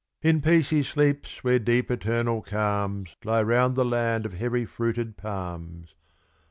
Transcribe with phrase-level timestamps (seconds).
[0.23, 5.15] In peace he sleeps where deep eternal calms Lie round the land of heavy fruited
[5.15, 5.93] palms.